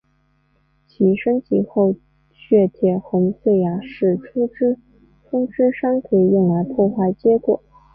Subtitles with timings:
[0.87, 1.93] 其升级后
[2.31, 2.67] 血
[2.97, 4.75] 红铁碎牙使出的
[5.29, 7.59] 风之伤可以用来破坏结界。